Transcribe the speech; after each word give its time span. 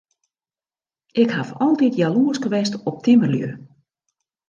Ik 1.21 1.29
haw 1.35 1.51
altyd 1.65 1.95
jaloersk 1.99 2.43
west 2.53 2.73
op 2.89 2.97
timmerlju. 3.05 3.49